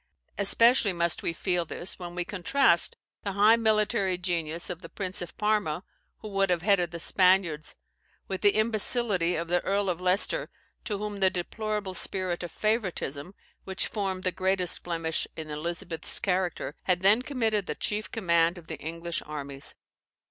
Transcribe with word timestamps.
Especially 0.35 0.93
must 0.93 1.21
we 1.21 1.31
feel 1.31 1.63
this, 1.63 1.99
when 1.99 2.15
we 2.15 2.25
contrast 2.25 2.95
the 3.21 3.33
high 3.33 3.55
military 3.55 4.17
genius 4.17 4.67
of 4.67 4.81
the 4.81 4.89
Prince 4.89 5.21
of 5.21 5.37
Parma, 5.37 5.83
who 6.21 6.27
would 6.29 6.49
have 6.49 6.63
headed 6.63 6.89
the 6.89 6.97
Spaniards, 6.99 7.75
with 8.27 8.41
the 8.41 8.55
imbecility 8.55 9.35
of 9.35 9.47
the 9.47 9.59
Earl 9.63 9.89
of 9.91 10.01
Leicester, 10.01 10.49
to 10.85 10.97
whom 10.97 11.19
the 11.19 11.29
deplorable 11.29 11.93
spirit 11.93 12.41
of 12.41 12.51
favouritism, 12.51 13.35
which 13.63 13.85
formed 13.85 14.23
the 14.23 14.31
greatest 14.31 14.81
blemish 14.81 15.27
in 15.37 15.51
Elizabeth's 15.51 16.19
character, 16.19 16.73
had 16.85 17.01
then 17.01 17.21
committed 17.21 17.67
the 17.67 17.75
chief 17.75 18.09
command 18.09 18.57
of 18.57 18.65
the 18.65 18.77
English 18.79 19.21
armies. 19.27 19.75